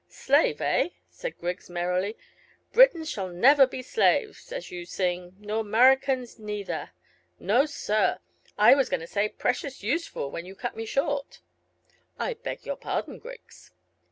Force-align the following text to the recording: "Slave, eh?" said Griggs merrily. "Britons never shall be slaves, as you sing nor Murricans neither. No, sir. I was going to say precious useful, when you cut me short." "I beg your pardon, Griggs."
"Slave, 0.09 0.59
eh?" 0.61 0.89
said 1.11 1.37
Griggs 1.37 1.69
merrily. 1.69 2.17
"Britons 2.73 3.15
never 3.15 3.61
shall 3.61 3.67
be 3.67 3.83
slaves, 3.83 4.51
as 4.51 4.71
you 4.71 4.83
sing 4.83 5.35
nor 5.37 5.63
Murricans 5.63 6.39
neither. 6.39 6.89
No, 7.39 7.67
sir. 7.67 8.17
I 8.57 8.73
was 8.73 8.89
going 8.89 9.01
to 9.01 9.05
say 9.05 9.29
precious 9.29 9.83
useful, 9.83 10.31
when 10.31 10.47
you 10.47 10.55
cut 10.55 10.75
me 10.75 10.87
short." 10.87 11.41
"I 12.17 12.33
beg 12.33 12.65
your 12.65 12.77
pardon, 12.77 13.19
Griggs." 13.19 13.73